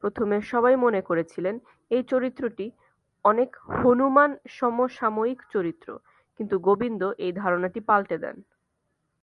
[0.02, 1.54] প্রথমে সবাই মনে করেছিলেন
[1.90, 2.66] এই চরিত্রটি
[3.24, 5.88] অনেক "হনুমান" সমসাময়িক চরিত্র,
[6.40, 8.36] কিন্তু গোবিন্দ এই ধারনাটি পালটে দেন।